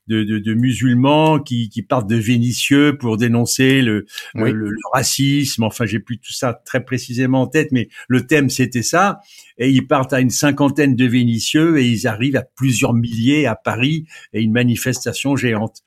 de, 0.08 0.24
de, 0.24 0.38
de, 0.38 0.54
musulmans 0.54 1.40
qui, 1.40 1.68
qui, 1.68 1.82
partent 1.82 2.08
de 2.08 2.16
Vénitieux 2.16 2.96
pour 2.98 3.16
dénoncer 3.16 3.82
le, 3.82 4.06
le, 4.34 4.70
racisme. 4.92 5.64
Enfin, 5.64 5.86
j'ai 5.86 6.00
plus 6.00 6.18
tout 6.18 6.32
ça 6.32 6.52
très 6.52 6.84
précisément 6.84 7.42
en 7.42 7.46
tête, 7.46 7.72
mais 7.72 7.88
le 8.08 8.26
thème 8.26 8.50
c'était 8.50 8.82
ça. 8.82 9.20
Et 9.58 9.70
ils 9.70 9.86
partent 9.86 10.12
à 10.12 10.20
une 10.20 10.30
cinquantaine 10.30 10.94
de 10.94 11.06
Vénitieux 11.06 11.78
et 11.78 11.86
ils 11.86 12.06
arrivent 12.06 12.36
à 12.36 12.42
plusieurs 12.42 12.94
milliers 12.94 13.46
à 13.46 13.56
Paris 13.56 14.06
et 14.32 14.42
une 14.42 14.52
manifestation 14.52 15.34
géante. 15.36 15.82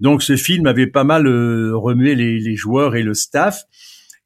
Donc, 0.00 0.22
ce 0.22 0.36
film 0.36 0.66
avait 0.66 0.86
pas 0.86 1.04
mal 1.04 1.26
euh, 1.26 1.72
remué 1.74 2.14
les, 2.14 2.38
les 2.38 2.56
joueurs 2.56 2.94
et 2.94 3.02
le 3.02 3.14
staff. 3.14 3.64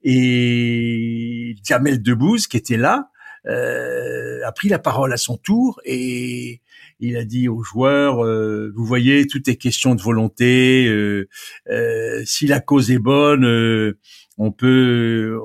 Et 0.04 1.56
Jamel 1.64 2.02
Debbouze, 2.02 2.46
qui 2.46 2.56
était 2.56 2.76
là, 2.76 3.10
euh, 3.46 4.46
a 4.46 4.52
pris 4.52 4.68
la 4.68 4.78
parole 4.78 5.12
à 5.12 5.16
son 5.16 5.36
tour 5.36 5.80
et 5.84 6.60
il 7.00 7.16
a 7.16 7.24
dit 7.24 7.48
aux 7.48 7.64
joueurs 7.64 8.24
euh, 8.24 8.72
vous 8.76 8.84
voyez 8.84 9.26
tout 9.26 9.50
est 9.50 9.56
question 9.56 9.96
de 9.96 10.02
volonté. 10.02 10.86
Euh, 10.86 11.28
euh 11.68 12.22
si 12.24 12.46
la 12.46 12.60
cause 12.60 12.92
est 12.92 13.00
bonne 13.00 13.44
euh, 13.44 13.98
on 14.38 14.52
peut 14.52 15.36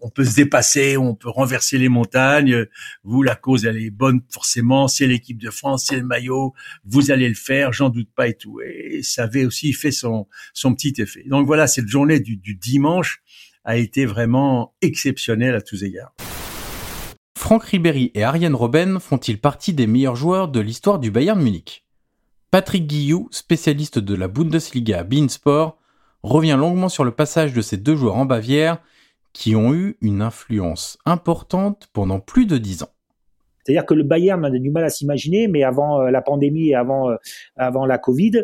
on 0.00 0.08
peut 0.08 0.24
se 0.24 0.34
dépasser 0.36 0.96
on 0.96 1.14
peut 1.14 1.28
renverser 1.28 1.76
les 1.76 1.90
montagnes. 1.90 2.64
Vous 3.02 3.22
la 3.22 3.34
cause 3.34 3.66
elle 3.66 3.76
est 3.76 3.90
bonne 3.90 4.22
forcément. 4.30 4.88
C'est 4.88 5.06
l'équipe 5.06 5.38
de 5.38 5.50
France 5.50 5.84
c'est 5.90 5.96
le 5.98 6.06
maillot. 6.06 6.54
Vous 6.86 7.10
allez 7.10 7.28
le 7.28 7.34
faire 7.34 7.74
j'en 7.74 7.90
doute 7.90 8.08
pas 8.16 8.28
et 8.28 8.34
tout 8.34 8.62
et 8.62 9.02
ça 9.02 9.24
avait 9.24 9.44
aussi 9.44 9.74
fait 9.74 9.92
son 9.92 10.28
son 10.54 10.74
petit 10.74 10.94
effet. 10.96 11.24
Donc 11.26 11.46
voilà 11.46 11.66
cette 11.66 11.88
journée 11.88 12.20
du, 12.20 12.38
du 12.38 12.54
dimanche 12.54 13.22
a 13.64 13.76
été 13.76 14.06
vraiment 14.06 14.74
exceptionnel 14.82 15.54
à 15.54 15.60
tous 15.60 15.82
égards. 15.82 16.14
Franck 17.36 17.64
Ribéry 17.64 18.10
et 18.14 18.22
Ariane 18.22 18.54
Robben 18.54 19.00
font-ils 19.00 19.40
partie 19.40 19.74
des 19.74 19.86
meilleurs 19.86 20.16
joueurs 20.16 20.48
de 20.48 20.60
l'histoire 20.60 20.98
du 20.98 21.10
Bayern 21.10 21.40
Munich? 21.42 21.84
Patrick 22.50 22.86
Guillou, 22.86 23.28
spécialiste 23.30 23.98
de 23.98 24.14
la 24.14 24.28
Bundesliga 24.28 25.00
à 25.00 25.04
Beansport, 25.04 25.76
revient 26.22 26.56
longuement 26.58 26.88
sur 26.88 27.04
le 27.04 27.10
passage 27.10 27.52
de 27.52 27.60
ces 27.60 27.76
deux 27.76 27.96
joueurs 27.96 28.16
en 28.16 28.24
Bavière 28.24 28.78
qui 29.32 29.56
ont 29.56 29.74
eu 29.74 29.96
une 30.00 30.22
influence 30.22 30.96
importante 31.04 31.88
pendant 31.92 32.20
plus 32.20 32.46
de 32.46 32.56
dix 32.56 32.82
ans. 32.82 32.90
C'est-à-dire 33.64 33.84
que 33.86 33.94
le 33.94 34.04
Bayern, 34.04 34.40
on 34.44 34.44
a 34.44 34.50
du 34.50 34.70
mal 34.70 34.84
à 34.84 34.90
s'imaginer, 34.90 35.48
mais 35.48 35.64
avant 35.64 36.02
la 36.02 36.22
pandémie 36.22 36.68
et 36.68 36.74
avant 36.74 37.10
avant 37.56 37.86
la 37.86 37.98
Covid, 37.98 38.42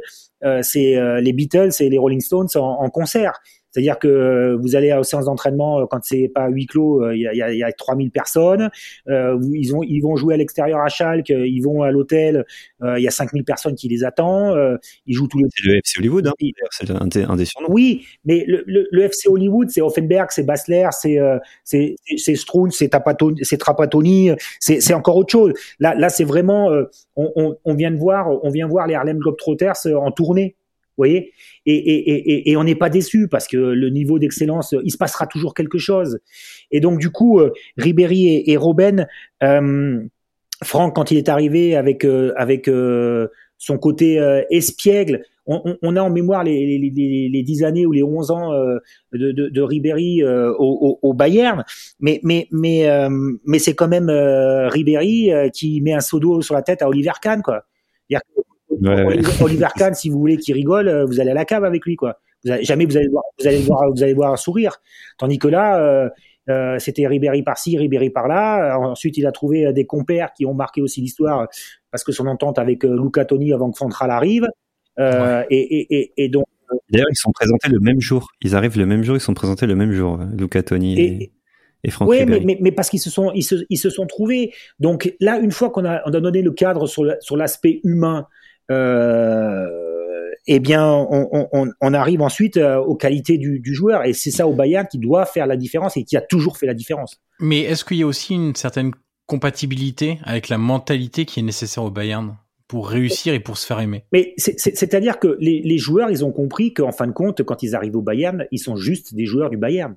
c'est 0.62 1.20
les 1.20 1.32
Beatles 1.32 1.70
et 1.80 1.88
les 1.90 1.98
Rolling 1.98 2.20
Stones 2.20 2.48
en 2.56 2.88
concert. 2.90 3.40
C'est-à-dire 3.70 3.98
que 3.98 4.56
vous 4.60 4.76
allez 4.76 4.92
aux 4.92 5.04
séances 5.04 5.26
d'entraînement 5.26 5.80
euh, 5.80 5.86
quand 5.88 6.00
c'est 6.02 6.30
pas 6.34 6.48
huis 6.48 6.66
clos, 6.66 7.04
euh, 7.04 7.14
il 7.14 7.22
y, 7.22 7.26
a, 7.26 7.52
y, 7.52 7.58
y 7.58 7.62
a 7.62 7.72
3000 7.72 8.10
personnes. 8.10 8.70
Euh, 9.08 9.38
ils, 9.54 9.74
ont, 9.74 9.82
ils 9.82 10.00
vont 10.00 10.16
jouer 10.16 10.34
à 10.34 10.36
l'extérieur 10.36 10.80
à 10.80 10.88
Schalke, 10.88 11.30
ils 11.30 11.60
vont 11.60 11.82
à 11.82 11.90
l'hôtel, 11.90 12.44
il 12.82 13.02
y 13.02 13.08
a 13.08 13.10
5000 13.10 13.44
personnes 13.44 13.74
qui 13.74 13.88
les 13.88 14.04
attendent. 14.04 14.78
ils 15.06 15.14
jouent 15.14 15.28
tous 15.28 15.38
les. 15.38 15.44
C'est 15.54 15.66
le 15.66 15.76
FC 15.76 15.98
Hollywood, 15.98 16.26
hein, 16.26 16.32
c'est 16.70 16.90
un, 16.90 17.30
un, 17.30 17.36
des 17.36 17.44
surnoms. 17.44 17.68
Oui, 17.70 18.06
mais 18.24 18.44
le, 18.46 18.64
le, 18.66 18.88
le 18.90 19.02
FC 19.02 19.28
Hollywood, 19.28 19.70
c'est 19.70 19.80
Offenberg, 19.80 20.28
c'est 20.30 20.44
Basler, 20.44 20.88
c'est 20.92 21.18
c'est 21.64 21.96
c'est 22.16 22.34
Stroun, 22.36 22.70
c'est 22.70 22.88
Trapattoni, 22.88 24.30
c'est 24.60 24.94
encore 24.94 25.16
autre 25.16 25.30
chose. 25.30 25.52
Là, 25.78 25.94
là, 25.94 26.08
c'est 26.08 26.24
vraiment, 26.24 26.70
on, 27.16 27.32
on, 27.36 27.56
on, 27.64 27.74
vient 27.74 27.90
de 27.90 27.96
voir, 27.96 28.28
on 28.44 28.50
vient 28.50 28.66
voir 28.66 28.86
les 28.86 28.94
Harlem 28.94 29.18
Globetrotters 29.18 29.86
en 29.86 30.10
tournée 30.10 30.56
voyez 31.00 31.32
et, 31.66 31.74
et, 31.74 32.50
et, 32.50 32.56
on 32.56 32.64
n'est 32.64 32.74
pas 32.74 32.88
déçu 32.88 33.28
parce 33.28 33.46
que 33.46 33.56
le 33.56 33.90
niveau 33.90 34.18
d'excellence, 34.18 34.74
il 34.82 34.90
se 34.90 34.96
passera 34.96 35.26
toujours 35.26 35.54
quelque 35.54 35.78
chose. 35.78 36.20
Et 36.70 36.80
donc 36.80 36.98
du 36.98 37.10
coup, 37.10 37.40
euh, 37.40 37.52
Ribéry 37.76 38.42
et, 38.46 38.56
Robben, 38.56 39.06
euh, 39.42 40.00
Franck 40.62 40.94
quand 40.94 41.10
il 41.10 41.18
est 41.18 41.28
arrivé 41.28 41.76
avec 41.76 42.04
euh, 42.04 42.32
avec 42.36 42.70
son 43.58 43.78
côté 43.78 44.18
espiègle, 44.50 45.22
on, 45.46 45.96
a 45.96 46.00
en 46.00 46.10
mémoire 46.10 46.44
les, 46.44 46.78
les, 46.78 46.90
les, 46.90 47.28
les, 47.28 47.42
10 47.42 47.64
années 47.64 47.84
ou 47.84 47.92
les 47.92 48.04
11 48.04 48.30
ans 48.30 48.52
de, 49.12 49.32
de, 49.32 49.62
Ribéry 49.62 50.22
au, 50.24 50.98
au, 51.02 51.12
Bayern, 51.12 51.64
mais 51.98 52.20
mais 52.22 52.46
mais 52.52 52.88
mais 53.44 53.58
c'est 53.58 53.74
quand 53.74 53.88
même 53.88 54.08
Ribéry 54.10 55.30
qui 55.52 55.80
met 55.80 55.92
un 55.92 56.00
seau 56.00 56.20
d'eau 56.20 56.40
sur 56.40 56.54
la 56.54 56.62
tête 56.62 56.82
à 56.82 56.88
Oliver 56.88 57.12
Kahn 57.20 57.42
quoi. 57.42 57.64
Oliver 59.40 59.68
Kahn, 59.76 59.94
si 59.94 60.10
vous 60.10 60.18
voulez 60.18 60.36
qu'il 60.36 60.54
rigole, 60.54 60.88
euh, 60.88 61.04
vous 61.04 61.20
allez 61.20 61.30
à 61.30 61.34
la 61.34 61.44
cave 61.44 61.64
avec 61.64 61.84
lui, 61.84 61.96
quoi. 61.96 62.18
Vous 62.44 62.52
jamais 62.62 62.86
vous 62.86 62.96
allez 62.96 63.08
voir, 63.08 63.24
vous 63.38 63.46
allez 63.46 63.62
voir, 63.62 63.90
vous 63.90 64.02
allez 64.02 64.14
voir 64.14 64.32
un 64.32 64.36
sourire. 64.36 64.78
Tandis 65.18 65.38
que 65.38 65.48
là, 65.48 65.78
euh, 65.78 66.08
euh, 66.48 66.78
c'était 66.78 67.06
Ribéry 67.06 67.42
par-ci, 67.42 67.76
Ribéry 67.76 68.10
par-là. 68.10 68.78
Ensuite, 68.78 69.18
il 69.18 69.26
a 69.26 69.32
trouvé 69.32 69.72
des 69.74 69.84
compères 69.84 70.32
qui 70.32 70.46
ont 70.46 70.54
marqué 70.54 70.80
aussi 70.80 71.02
l'histoire 71.02 71.48
parce 71.90 72.02
que 72.02 72.12
son 72.12 72.26
entente 72.26 72.58
avec 72.58 72.82
Luca 72.84 73.26
Toni 73.26 73.52
avant 73.52 73.70
que 73.70 73.76
Fantral 73.76 74.10
arrive. 74.10 74.46
et, 74.98 75.44
et, 75.50 76.12
et, 76.16 76.28
donc. 76.30 76.46
D'ailleurs, 76.88 77.08
ils 77.10 77.16
sont 77.16 77.32
présentés 77.32 77.68
le 77.68 77.80
même 77.80 78.00
jour. 78.00 78.28
Ils 78.40 78.54
arrivent 78.54 78.78
le 78.78 78.86
même 78.86 79.02
jour, 79.02 79.16
ils 79.16 79.20
sont 79.20 79.34
présentés 79.34 79.66
le 79.66 79.74
même 79.74 79.92
jour, 79.92 80.18
Luca 80.36 80.62
Toni 80.62 80.98
et, 80.98 81.32
et 81.84 81.90
Franck 81.90 82.08
Oui, 82.08 82.24
mais, 82.26 82.40
mais, 82.40 82.58
mais, 82.60 82.72
parce 82.72 82.88
qu'ils 82.90 83.00
se 83.00 83.10
sont, 83.10 83.32
ils 83.32 83.42
se, 83.42 83.56
ils 83.68 83.76
se 83.76 83.90
sont 83.90 84.06
trouvés. 84.06 84.52
Donc 84.78 85.14
là, 85.20 85.38
une 85.38 85.52
fois 85.52 85.70
qu'on 85.70 85.84
a, 85.84 86.00
on 86.06 86.14
a 86.14 86.20
donné 86.20 86.42
le 86.42 86.52
cadre 86.52 86.86
sur 86.86 87.36
l'aspect 87.36 87.80
humain, 87.84 88.20
euh, 88.20 88.39
eh 90.46 90.58
bien, 90.60 90.86
on, 90.92 91.48
on, 91.52 91.68
on, 91.80 91.94
arrive 91.94 92.22
ensuite 92.22 92.56
euh, 92.56 92.78
aux 92.78 92.96
qualités 92.96 93.38
du, 93.38 93.60
du 93.60 93.74
joueur. 93.74 94.04
Et 94.04 94.12
c'est 94.12 94.30
ça 94.30 94.46
au 94.46 94.54
Bayern 94.54 94.86
qui 94.90 94.98
doit 94.98 95.26
faire 95.26 95.46
la 95.46 95.56
différence 95.56 95.96
et 95.96 96.04
qui 96.04 96.16
a 96.16 96.20
toujours 96.20 96.56
fait 96.56 96.66
la 96.66 96.74
différence. 96.74 97.20
Mais 97.38 97.60
est-ce 97.60 97.84
qu'il 97.84 97.98
y 97.98 98.02
a 98.02 98.06
aussi 98.06 98.34
une 98.34 98.54
certaine 98.54 98.92
compatibilité 99.26 100.18
avec 100.24 100.48
la 100.48 100.58
mentalité 100.58 101.24
qui 101.24 101.40
est 101.40 101.44
nécessaire 101.44 101.84
au 101.84 101.90
Bayern 101.90 102.36
pour 102.66 102.88
réussir 102.88 103.34
et 103.34 103.40
pour 103.40 103.58
se 103.58 103.66
faire 103.66 103.80
aimer? 103.80 104.04
Mais 104.12 104.34
c'est-à-dire 104.36 105.18
que 105.18 105.36
les, 105.40 105.62
les, 105.62 105.78
joueurs, 105.78 106.10
ils 106.10 106.24
ont 106.24 106.32
compris 106.32 106.74
qu'en 106.74 106.92
fin 106.92 107.06
de 107.06 107.12
compte, 107.12 107.42
quand 107.42 107.62
ils 107.62 107.74
arrivent 107.74 107.96
au 107.96 108.02
Bayern, 108.02 108.46
ils 108.50 108.58
sont 108.58 108.76
juste 108.76 109.14
des 109.14 109.26
joueurs 109.26 109.50
du 109.50 109.56
Bayern. 109.56 109.94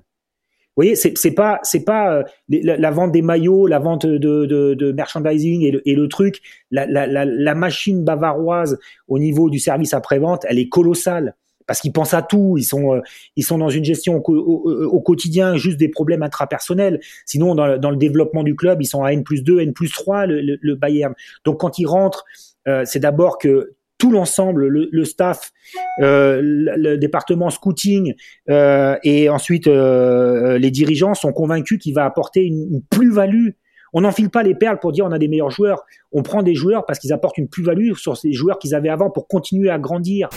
Vous 0.76 0.82
voyez, 0.82 0.96
c'est, 0.96 1.16
c'est 1.16 1.30
pas, 1.30 1.60
c'est 1.62 1.84
pas 1.84 2.16
euh, 2.16 2.22
la, 2.48 2.90
vente 2.90 3.12
des 3.12 3.22
maillots, 3.22 3.68
la 3.68 3.78
vente 3.78 4.06
de, 4.06 4.18
de, 4.18 4.74
de 4.74 4.92
merchandising 4.92 5.62
et 5.62 5.70
le, 5.70 5.88
et 5.88 5.94
le 5.94 6.08
truc. 6.08 6.40
La, 6.72 6.84
la, 6.86 7.06
la, 7.06 7.54
machine 7.54 8.04
bavaroise 8.04 8.78
au 9.06 9.20
niveau 9.20 9.50
du 9.50 9.60
service 9.60 9.94
après-vente, 9.94 10.44
elle 10.48 10.58
est 10.58 10.68
colossale 10.68 11.36
parce 11.68 11.80
qu'ils 11.80 11.92
pensent 11.92 12.14
à 12.14 12.22
tout. 12.22 12.56
Ils 12.58 12.64
sont, 12.64 12.94
euh, 12.94 13.00
ils 13.36 13.44
sont 13.44 13.58
dans 13.58 13.68
une 13.68 13.84
gestion 13.84 14.16
au, 14.16 14.32
au, 14.32 15.00
quotidien, 15.00 15.56
juste 15.56 15.78
des 15.78 15.88
problèmes 15.88 16.24
intrapersonnels. 16.24 17.00
Sinon, 17.24 17.54
dans, 17.54 17.78
dans, 17.78 17.90
le 17.90 17.96
développement 17.96 18.42
du 18.42 18.56
club, 18.56 18.82
ils 18.82 18.86
sont 18.86 19.04
à 19.04 19.12
N 19.12 19.22
plus 19.22 19.44
2, 19.44 19.60
N 19.60 19.72
plus 19.72 19.90
3, 19.90 20.26
le, 20.26 20.58
le, 20.60 20.74
Bayern. 20.74 21.14
Donc, 21.44 21.60
quand 21.60 21.78
ils 21.78 21.86
rentrent, 21.86 22.24
euh, 22.66 22.82
c'est 22.84 22.98
d'abord 22.98 23.38
que 23.38 23.74
tout 23.98 24.10
l'ensemble, 24.10 24.66
le, 24.66 25.04
staff, 25.04 25.52
euh, 26.00 26.40
le, 26.42 26.96
département 26.96 27.50
scouting 27.50 28.14
euh, 28.50 28.96
et 29.02 29.28
ensuite 29.28 29.66
euh, 29.66 30.58
les 30.58 30.70
dirigeants 30.70 31.14
sont 31.14 31.32
convaincus 31.32 31.78
qu'il 31.78 31.94
va 31.94 32.04
apporter 32.04 32.44
une, 32.44 32.82
plus-value. 32.90 33.50
On 33.92 34.00
n'enfile 34.00 34.30
pas 34.30 34.42
les 34.42 34.54
perles 34.54 34.80
pour 34.80 34.92
dire 34.92 35.06
on 35.06 35.12
a 35.12 35.18
des 35.18 35.28
meilleurs 35.28 35.50
joueurs. 35.50 35.84
On 36.12 36.22
prend 36.22 36.42
des 36.42 36.54
joueurs 36.54 36.84
parce 36.86 36.98
qu'ils 36.98 37.12
apportent 37.12 37.38
une 37.38 37.48
plus-value 37.48 37.92
sur 37.94 38.16
ces 38.16 38.32
joueurs 38.32 38.58
qu'ils 38.58 38.74
avaient 38.74 38.88
avant 38.88 39.10
pour 39.10 39.28
continuer 39.28 39.70
à 39.70 39.78
grandir. 39.78 40.28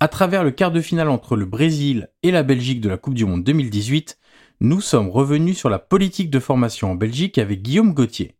À 0.00 0.08
travers 0.08 0.42
le 0.42 0.50
quart 0.50 0.72
de 0.72 0.80
finale 0.80 1.10
entre 1.10 1.36
le 1.36 1.44
Brésil 1.44 2.08
et 2.22 2.30
la 2.30 2.42
Belgique 2.42 2.80
de 2.80 2.88
la 2.88 2.96
Coupe 2.96 3.14
du 3.14 3.26
Monde 3.26 3.44
2018, 3.44 4.16
nous 4.62 4.80
sommes 4.80 5.10
revenus 5.10 5.58
sur 5.58 5.68
la 5.68 5.78
politique 5.78 6.30
de 6.30 6.38
formation 6.38 6.90
en 6.90 6.94
Belgique 6.94 7.36
avec 7.36 7.60
Guillaume 7.60 7.92
Gauthier. 7.92 8.34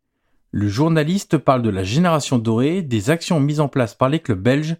Le 0.52 0.68
journaliste 0.68 1.38
parle 1.38 1.62
de 1.62 1.70
la 1.70 1.84
génération 1.84 2.38
dorée, 2.38 2.82
des 2.82 3.10
actions 3.10 3.38
mises 3.38 3.60
en 3.60 3.68
place 3.68 3.94
par 3.94 4.08
les 4.08 4.18
clubs 4.18 4.42
belges 4.42 4.76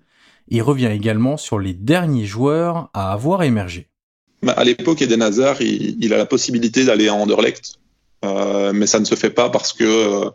et 0.51 0.61
revient 0.61 0.91
également 0.93 1.37
sur 1.37 1.61
les 1.61 1.75
derniers 1.75 2.27
joueurs 2.27 2.91
à 2.93 3.13
avoir 3.13 3.45
émergé. 3.45 3.89
Bah, 4.43 4.53
à 4.57 4.65
l'époque, 4.65 5.01
Eden 5.01 5.23
Hazard, 5.23 5.63
il, 5.63 6.13
a 6.13 6.17
la 6.17 6.27
possibilité 6.27 6.85
d'aller 6.85 7.07
à 7.07 7.15
Anderlecht, 7.15 7.79
euh, 8.25 8.73
mais 8.73 8.87
ça 8.87 8.99
ne 8.99 9.05
se 9.05 9.15
fait 9.15 9.31
pas 9.31 9.49
parce 9.49 9.73
que 9.73 9.85
euh, 9.85 10.31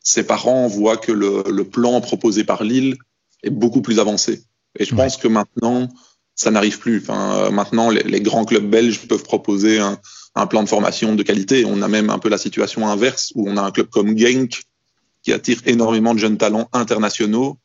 ses 0.00 0.22
parents 0.22 0.66
voient 0.68 0.96
que 0.96 1.12
le, 1.12 1.64
plan 1.64 2.00
proposé 2.00 2.44
par 2.44 2.64
Lille 2.64 2.96
est 3.42 3.50
beaucoup 3.50 3.82
plus 3.82 3.98
avancé. 3.98 4.42
Et 4.78 4.86
je 4.86 4.94
pense 4.94 5.18
que 5.18 5.28
maintenant, 5.28 5.88
ça 6.34 6.50
n'arrive 6.50 6.78
plus. 6.78 7.00
Enfin, 7.02 7.36
euh, 7.36 7.50
maintenant, 7.50 7.90
les, 7.90 8.20
grands 8.22 8.46
clubs 8.46 8.70
belges 8.70 9.06
peuvent 9.06 9.24
proposer 9.24 9.80
un, 9.80 9.98
un, 10.34 10.46
plan 10.46 10.62
de 10.62 10.68
formation 10.68 11.14
de 11.14 11.22
qualité. 11.22 11.66
On 11.66 11.82
a 11.82 11.88
même 11.88 12.08
un 12.08 12.18
peu 12.18 12.30
la 12.30 12.38
situation 12.38 12.88
inverse 12.88 13.32
où 13.34 13.50
on 13.50 13.58
a 13.58 13.62
un 13.62 13.70
club 13.70 13.88
comme 13.88 14.16
Genk 14.16 14.62
qui 15.28 15.34
attire 15.34 15.60
énormément 15.66 16.14
de 16.14 16.18
jeunes 16.18 16.38
talents 16.38 16.70
internationaux 16.72 17.58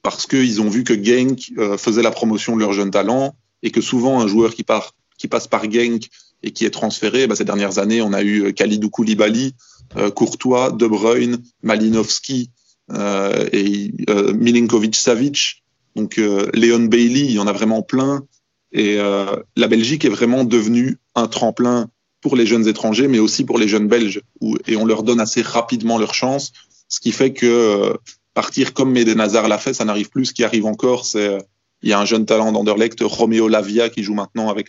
parce 0.00 0.26
qu'ils 0.26 0.62
ont 0.62 0.70
vu 0.70 0.84
que 0.84 0.94
Genk 0.94 1.52
euh, 1.58 1.76
faisait 1.76 2.00
la 2.00 2.10
promotion 2.10 2.56
de 2.56 2.60
leurs 2.60 2.72
jeunes 2.72 2.90
talents 2.90 3.36
et 3.62 3.70
que 3.70 3.82
souvent 3.82 4.22
un 4.22 4.26
joueur 4.26 4.54
qui, 4.54 4.64
passe 4.64 5.46
par 5.48 5.70
Genk 5.70 6.08
et 6.42 6.50
qui 6.52 6.64
est 6.64 6.70
transféré, 6.70 7.26
bah, 7.26 7.36
ces 7.36 7.44
dernières 7.44 7.78
années, 7.78 8.00
on 8.00 8.14
a 8.14 8.22
eu 8.22 8.44
euh, 8.44 8.52
Khalidou 8.52 8.88
Koulibaly, 8.88 9.54
euh, 9.98 10.10
Courtois, 10.10 10.70
De 10.70 10.86
Bruyne, 10.86 11.42
Malinowski 11.62 12.48
euh, 12.90 13.50
et 13.52 13.92
euh, 14.08 14.32
Milinkovic-Savic. 14.32 15.62
Donc 15.96 16.18
Léon 16.54 16.86
Bailey, 16.86 17.20
il 17.20 17.32
y 17.32 17.38
en 17.38 17.46
a 17.46 17.52
vraiment 17.52 17.82
plein. 17.82 18.24
Et 18.72 18.96
la 18.96 19.68
Belgique 19.68 20.04
est 20.04 20.08
vraiment 20.08 20.42
devenue 20.42 20.98
un 21.14 21.28
tremplin 21.28 21.88
pour 22.20 22.34
les 22.34 22.46
jeunes 22.46 22.66
étrangers, 22.66 23.06
mais 23.06 23.20
aussi 23.20 23.44
pour 23.44 23.58
les 23.58 23.68
jeunes 23.68 23.86
Belges. 23.86 24.20
Et 24.66 24.74
on 24.74 24.86
leur 24.86 25.04
donne 25.04 25.20
assez 25.20 25.40
rapidement 25.40 25.96
leur 25.96 26.12
chance 26.12 26.52
ce 26.94 27.00
qui 27.00 27.10
fait 27.10 27.32
que 27.32 27.46
euh, 27.46 27.94
partir 28.34 28.72
comme 28.72 28.96
Hazard 28.96 29.48
l'a 29.48 29.58
fait, 29.58 29.74
ça 29.74 29.84
n'arrive 29.84 30.10
plus. 30.10 30.26
Ce 30.26 30.32
qui 30.32 30.44
arrive 30.44 30.64
encore, 30.64 31.04
c'est 31.04 31.26
euh, 31.26 31.38
il 31.82 31.88
y 31.88 31.92
a 31.92 31.98
un 31.98 32.04
jeune 32.04 32.24
talent 32.24 32.52
d'Anderlecht, 32.52 33.00
Romeo 33.02 33.48
Lavia, 33.48 33.88
qui 33.88 34.04
joue 34.04 34.14
maintenant 34.14 34.48
avec 34.48 34.68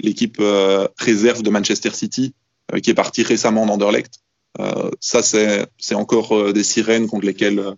l'équipe 0.00 0.38
euh, 0.40 0.88
réserve 0.98 1.42
de 1.42 1.50
Manchester 1.50 1.90
City, 1.90 2.34
qui 2.82 2.90
est 2.90 2.94
parti 2.94 3.22
récemment 3.22 3.64
d'Anderlecht. 3.64 4.14
ça, 5.00 5.22
c'est 5.22 5.94
encore 5.94 6.52
des 6.52 6.64
sirènes 6.64 7.06
contre 7.06 7.24
lesquelles 7.24 7.74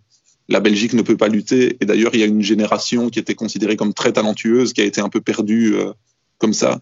la 0.48 0.58
Belgique 0.58 0.94
ne 0.94 1.02
peut 1.02 1.16
pas 1.16 1.28
lutter. 1.28 1.76
Et 1.80 1.84
d'ailleurs, 1.84 2.14
il 2.14 2.20
y 2.20 2.25
a 2.25 2.26
une 2.26 2.42
génération 2.42 3.10
qui 3.10 3.20
était 3.20 3.37
considérée 3.37 3.76
comme 3.76 3.94
très 3.94 4.12
talentueuse, 4.12 4.72
qui 4.72 4.80
a 4.80 4.84
été 4.84 5.00
un 5.00 5.08
peu 5.08 5.20
perdue 5.20 5.76
comme 6.38 6.54
ça. 6.54 6.80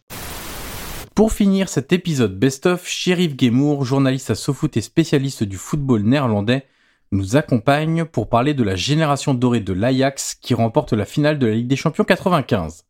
Pour 1.14 1.32
finir 1.32 1.68
cet 1.68 1.92
épisode 1.92 2.38
best-of, 2.38 2.88
Sheriff 2.88 3.32
Gemour, 3.38 3.84
journaliste 3.84 4.30
à 4.30 4.34
SoFoot 4.34 4.74
et 4.78 4.80
spécialiste 4.80 5.42
du 5.42 5.58
football 5.58 6.04
néerlandais, 6.04 6.64
nous 7.12 7.36
accompagne 7.36 8.04
pour 8.04 8.28
parler 8.28 8.54
de 8.54 8.62
la 8.62 8.76
génération 8.76 9.34
dorée 9.34 9.60
de 9.60 9.72
l'Ajax 9.72 10.34
qui 10.34 10.54
remporte 10.54 10.92
la 10.92 11.04
finale 11.04 11.38
de 11.38 11.46
la 11.46 11.54
Ligue 11.54 11.68
des 11.68 11.76
Champions 11.76 12.04
95. 12.04 12.84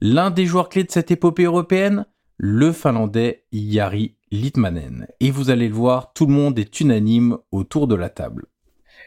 L'un 0.00 0.30
des 0.30 0.46
joueurs 0.46 0.68
clés 0.68 0.84
de 0.84 0.90
cette 0.90 1.10
épopée 1.10 1.44
européenne, 1.44 2.06
le 2.36 2.72
Finlandais 2.72 3.44
Yari 3.52 4.16
Litmanen. 4.32 5.06
Et 5.20 5.30
vous 5.30 5.50
allez 5.50 5.68
le 5.68 5.74
voir, 5.74 6.12
tout 6.12 6.26
le 6.26 6.32
monde 6.32 6.58
est 6.58 6.80
unanime 6.80 7.38
autour 7.52 7.86
de 7.86 7.94
la 7.94 8.08
table. 8.08 8.46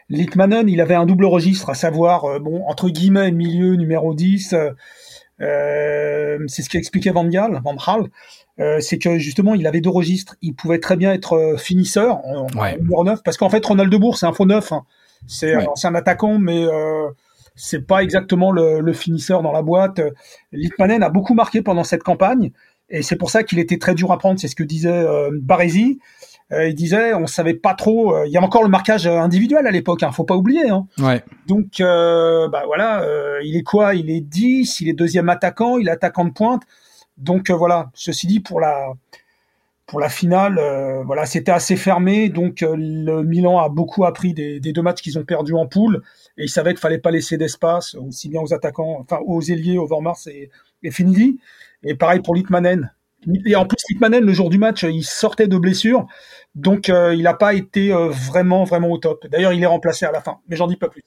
Litmanen, 0.08 0.68
il 0.68 0.80
avait 0.80 0.94
un 0.94 1.04
double 1.04 1.26
registre, 1.26 1.70
à 1.70 1.74
savoir, 1.74 2.24
euh, 2.24 2.38
bon, 2.38 2.62
entre 2.66 2.88
guillemets, 2.88 3.32
milieu 3.32 3.74
numéro 3.74 4.14
10, 4.14 4.52
euh, 4.52 4.70
euh, 5.40 6.38
c'est 6.46 6.62
ce 6.62 6.70
qu'expliquait 6.70 7.10
Van 7.10 7.26
Gaal, 7.26 7.60
Van 7.64 7.74
Gaal, 7.74 8.08
euh, 8.58 8.80
c'est 8.80 8.98
que 8.98 9.18
justement 9.18 9.54
il 9.54 9.66
avait 9.66 9.80
deux 9.80 9.90
registres. 9.90 10.36
Il 10.40 10.54
pouvait 10.54 10.78
très 10.78 10.96
bien 10.96 11.12
être 11.12 11.34
euh, 11.34 11.56
finisseur 11.56 12.20
en, 12.24 12.46
9, 13.04 13.22
parce 13.22 13.36
qu'en 13.36 13.50
fait 13.50 13.64
Ronald 13.64 13.90
de 13.90 13.96
Bourg 13.96 14.16
c'est 14.16 14.26
un 14.26 14.32
faux 14.32 14.46
neuf. 14.46 14.72
Hein. 14.72 14.84
C'est 15.26 15.54
un 15.54 15.94
attaquant, 15.94 16.38
mais 16.38 16.64
euh, 16.64 17.08
c'est 17.54 17.86
pas 17.86 18.02
exactement 18.02 18.52
le, 18.52 18.80
le, 18.80 18.92
finisseur 18.92 19.42
dans 19.42 19.52
la 19.52 19.62
boîte. 19.62 20.00
Litmanen 20.52 21.02
a 21.02 21.08
beaucoup 21.08 21.34
marqué 21.34 21.62
pendant 21.62 21.84
cette 21.84 22.02
campagne, 22.02 22.52
et 22.90 23.02
c'est 23.02 23.16
pour 23.16 23.30
ça 23.30 23.42
qu'il 23.42 23.58
était 23.58 23.78
très 23.78 23.94
dur 23.94 24.12
à 24.12 24.18
prendre. 24.18 24.38
C'est 24.38 24.48
ce 24.48 24.54
que 24.54 24.62
disait 24.62 24.90
euh, 24.90 25.30
Baresi. 25.32 25.98
il 26.52 26.74
disait, 26.74 27.12
on 27.14 27.26
savait 27.26 27.54
pas 27.54 27.74
trop. 27.74 28.24
il 28.24 28.30
y 28.30 28.36
a 28.36 28.42
encore 28.42 28.62
le 28.62 28.68
marquage 28.68 29.06
individuel 29.06 29.66
à 29.66 29.70
l'époque, 29.70 30.02
hein, 30.02 30.12
faut 30.12 30.24
pas 30.24 30.36
oublier. 30.36 30.68
Hein. 30.68 30.86
Ouais. 30.98 31.24
Donc, 31.48 31.78
bah 31.80 32.62
voilà, 32.66 33.04
il 33.42 33.56
est 33.56 33.64
quoi? 33.64 33.94
Il 33.94 34.10
est 34.10 34.20
10, 34.20 34.80
il 34.80 34.88
est 34.88 34.94
deuxième 34.94 35.28
attaquant, 35.28 35.78
il 35.78 35.88
est 35.88 35.92
attaquant 35.92 36.24
de 36.24 36.30
pointe. 36.30 36.62
Donc 37.16 37.50
voilà. 37.50 37.90
Ceci 37.94 38.26
dit, 38.26 38.40
pour 38.40 38.60
la 38.60 38.92
pour 39.86 40.00
la 40.00 40.08
finale, 40.08 40.60
voilà, 41.04 41.26
c'était 41.26 41.52
assez 41.52 41.76
fermé. 41.76 42.28
Donc 42.28 42.60
le 42.62 43.22
Milan 43.22 43.60
a 43.60 43.68
beaucoup 43.68 44.04
appris 44.04 44.34
des, 44.34 44.58
deux 44.58 44.82
matchs 44.82 45.00
qu'ils 45.00 45.16
ont 45.18 45.24
perdus 45.24 45.54
en 45.54 45.66
poule, 45.66 46.02
et 46.36 46.44
ils 46.44 46.48
savaient 46.48 46.72
qu'il 46.72 46.80
fallait 46.80 46.98
pas 46.98 47.12
laisser 47.12 47.36
d'espace 47.38 47.94
aussi 47.94 48.28
bien 48.28 48.40
aux 48.40 48.52
attaquants, 48.52 48.98
enfin 49.00 49.20
aux 49.24 49.40
ailiers, 49.42 49.78
Overmars 49.78 50.18
et, 50.26 50.50
et 50.82 50.90
Finidi. 50.90 51.38
Et 51.84 51.94
pareil 51.94 52.20
pour 52.20 52.34
Litmanen. 52.34 52.90
Et 53.44 53.56
en 53.56 53.66
plus, 53.66 53.78
Litmanen, 53.90 54.24
le 54.24 54.32
jour 54.32 54.50
du 54.50 54.58
match, 54.58 54.84
il 54.84 55.02
sortait 55.02 55.48
de 55.48 55.58
blessure. 55.58 56.06
Donc, 56.54 56.88
euh, 56.88 57.14
il 57.14 57.22
n'a 57.22 57.34
pas 57.34 57.54
été 57.54 57.92
euh, 57.92 58.08
vraiment, 58.08 58.64
vraiment 58.64 58.90
au 58.90 58.98
top. 58.98 59.26
D'ailleurs, 59.28 59.52
il 59.52 59.62
est 59.62 59.66
remplacé 59.66 60.06
à 60.06 60.12
la 60.12 60.20
fin. 60.20 60.38
Mais 60.48 60.56
j'en 60.56 60.66
dis 60.66 60.76
pas 60.76 60.88
plus. 60.88 61.02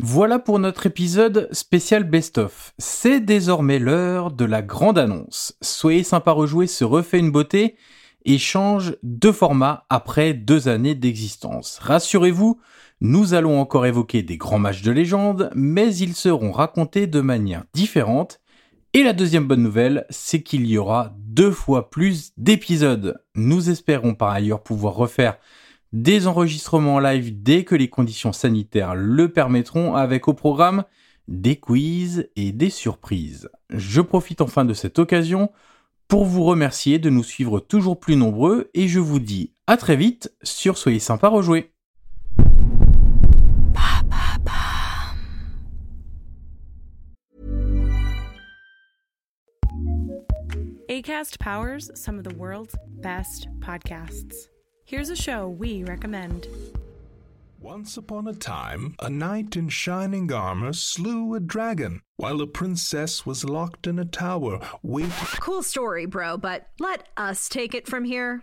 Voilà 0.00 0.38
pour 0.38 0.60
notre 0.60 0.86
épisode 0.86 1.48
spécial 1.50 2.04
best-of. 2.04 2.72
C'est 2.78 3.20
désormais 3.20 3.80
l'heure 3.80 4.30
de 4.30 4.44
la 4.44 4.62
grande 4.62 4.98
annonce. 4.98 5.56
Soyez 5.60 6.04
sympa 6.04 6.30
rejouer 6.30 6.68
se 6.68 6.84
refait 6.84 7.18
une 7.18 7.32
beauté 7.32 7.76
et 8.24 8.38
change 8.38 8.96
de 9.02 9.32
format 9.32 9.86
après 9.90 10.34
deux 10.34 10.68
années 10.68 10.94
d'existence. 10.94 11.78
Rassurez-vous, 11.80 12.60
nous 13.00 13.34
allons 13.34 13.60
encore 13.60 13.86
évoquer 13.86 14.22
des 14.22 14.36
grands 14.36 14.58
matchs 14.60 14.82
de 14.82 14.92
légende, 14.92 15.50
mais 15.54 15.94
ils 15.96 16.14
seront 16.14 16.52
racontés 16.52 17.06
de 17.08 17.20
manière 17.20 17.64
différente 17.74 18.40
et 18.94 19.02
la 19.02 19.12
deuxième 19.12 19.46
bonne 19.46 19.62
nouvelle, 19.62 20.06
c'est 20.08 20.42
qu'il 20.42 20.66
y 20.66 20.78
aura 20.78 21.14
deux 21.18 21.50
fois 21.50 21.90
plus 21.90 22.32
d'épisodes. 22.38 23.22
Nous 23.34 23.68
espérons 23.68 24.14
par 24.14 24.30
ailleurs 24.30 24.62
pouvoir 24.62 24.94
refaire 24.94 25.38
des 25.92 26.26
enregistrements 26.26 27.00
live 27.00 27.42
dès 27.42 27.64
que 27.64 27.74
les 27.74 27.88
conditions 27.88 28.32
sanitaires 28.32 28.94
le 28.94 29.32
permettront 29.32 29.94
avec 29.94 30.28
au 30.28 30.34
programme 30.34 30.84
des 31.28 31.56
quiz 31.56 32.28
et 32.36 32.52
des 32.52 32.70
surprises. 32.70 33.50
Je 33.70 34.00
profite 34.00 34.40
enfin 34.40 34.64
de 34.64 34.74
cette 34.74 34.98
occasion 34.98 35.50
pour 36.08 36.24
vous 36.24 36.44
remercier 36.44 36.98
de 36.98 37.10
nous 37.10 37.22
suivre 37.22 37.60
toujours 37.60 38.00
plus 38.00 38.16
nombreux 38.16 38.70
et 38.74 38.88
je 38.88 38.98
vous 38.98 39.18
dis 39.18 39.52
à 39.66 39.76
très 39.76 39.96
vite 39.96 40.32
sur 40.42 40.78
Soyez 40.78 40.98
sympa 40.98 41.28
rejouer. 41.28 41.70
Here's 54.88 55.10
a 55.10 55.16
show 55.16 55.50
we 55.50 55.84
recommend. 55.84 56.46
Once 57.60 57.98
upon 57.98 58.26
a 58.26 58.32
time, 58.32 58.94
a 59.00 59.10
knight 59.10 59.54
in 59.54 59.68
shining 59.68 60.32
armor 60.32 60.72
slew 60.72 61.34
a 61.34 61.40
dragon 61.40 62.00
while 62.16 62.40
a 62.40 62.46
princess 62.46 63.26
was 63.26 63.44
locked 63.44 63.86
in 63.86 63.98
a 63.98 64.06
tower 64.06 64.58
waiting. 64.82 65.12
Cool 65.40 65.62
story, 65.62 66.06
bro, 66.06 66.38
but 66.38 66.68
let 66.80 67.06
us 67.18 67.50
take 67.50 67.74
it 67.74 67.86
from 67.86 68.04
here. 68.04 68.42